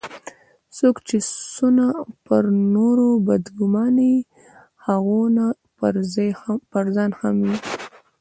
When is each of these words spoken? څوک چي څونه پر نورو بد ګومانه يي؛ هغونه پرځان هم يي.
څوک 0.77 0.95
چي 1.07 1.17
څونه 1.53 1.85
پر 2.25 2.43
نورو 2.73 3.07
بد 3.27 3.43
ګومانه 3.57 4.03
يي؛ 4.11 4.19
هغونه 4.85 5.45
پرځان 6.73 7.11
هم 7.19 7.37
يي. 7.49 7.57